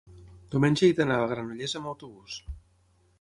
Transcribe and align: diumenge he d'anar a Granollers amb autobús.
diumenge 0.53 0.87
he 0.87 0.95
d'anar 0.99 1.19
a 1.25 1.29
Granollers 1.33 1.75
amb 1.81 1.91
autobús. 1.91 2.39